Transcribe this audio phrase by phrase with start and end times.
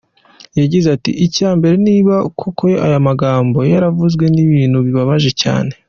[0.59, 5.71] Yagize ati “Icya mbere, ni niba koko ayo magambo yaravuzwe, ni ibintu bibabaje cyane.